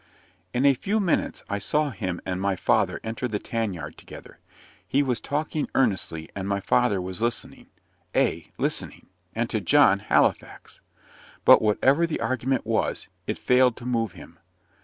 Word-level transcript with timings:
In 0.51 0.65
a 0.65 0.73
few 0.73 0.99
minutes 0.99 1.43
I 1.47 1.59
saw 1.59 1.91
him 1.91 2.21
and 2.25 2.41
my 2.41 2.55
father 2.55 2.99
enter 3.03 3.27
the 3.27 3.37
tan 3.37 3.71
yard 3.71 3.99
together. 3.99 4.39
He 4.87 5.03
was 5.03 5.21
talking 5.21 5.69
earnestly, 5.75 6.27
and 6.35 6.47
my 6.47 6.59
father 6.59 6.99
was 6.99 7.21
listening 7.21 7.67
ay, 8.15 8.47
listening 8.57 9.05
and 9.35 9.47
to 9.51 9.61
John 9.61 9.99
Halifax! 9.99 10.81
But 11.45 11.61
whatever 11.61 12.07
the 12.07 12.19
argument 12.19 12.65
was, 12.65 13.09
it 13.27 13.37
failed 13.37 13.77
to 13.77 13.85
move 13.85 14.13
him. 14.13 14.39